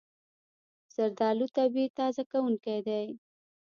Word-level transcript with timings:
زردالو 0.93 1.45
طبیعي 1.57 1.89
تازه 1.97 2.23
کوونکی 2.31 2.79
دی. 2.87 3.05